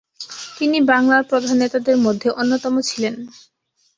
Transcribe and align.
তিনি 0.57 0.77
বাংলার 0.91 1.23
প্রধান 1.29 1.55
নেতাদের 1.61 1.97
মধ্যে 2.05 2.27
অন্যতম 2.39 2.73
ছিলেন। 2.81 3.15